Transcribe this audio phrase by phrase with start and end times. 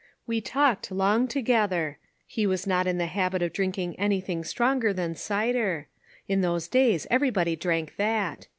[0.25, 1.99] We talked long together.
[2.25, 5.89] He was not in the habit of drinking any thing stronger than cider.
[6.27, 8.47] In those days everybody drank that.